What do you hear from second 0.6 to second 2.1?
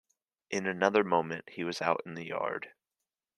another moment he was out